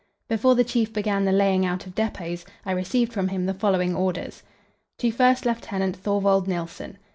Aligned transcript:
Before 0.27 0.55
the 0.55 0.63
Chief 0.63 0.91
began 0.91 1.25
the 1.25 1.31
laying 1.31 1.63
out 1.63 1.85
of 1.85 1.93
depots, 1.93 2.43
I 2.65 2.71
received 2.71 3.13
from 3.13 3.27
him 3.27 3.45
the 3.45 3.53
following 3.53 3.95
orders: 3.95 4.41
"To 4.97 5.11
First 5.11 5.45
lieutenant 5.45 5.95
Thorvald 5.95 6.47
Nilsen. 6.47 6.97